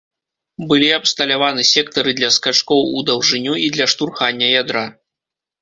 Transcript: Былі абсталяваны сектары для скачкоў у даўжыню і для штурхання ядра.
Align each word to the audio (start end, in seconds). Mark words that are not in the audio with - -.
Былі 0.71 0.87
абсталяваны 0.99 1.65
сектары 1.73 2.15
для 2.21 2.29
скачкоў 2.37 2.81
у 2.97 3.05
даўжыню 3.11 3.53
і 3.67 3.71
для 3.77 3.85
штурхання 3.95 4.47
ядра. 4.63 4.85